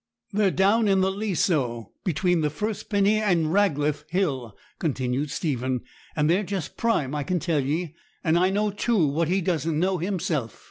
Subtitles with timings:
[0.33, 5.81] 'They're down in the leasowe, between the Firspinny and Ragleth Hill,' continued Stephen;
[6.15, 7.93] 'and they're just prime, I can tell ye.
[8.23, 10.59] And I know, too, what he doesn't know himself.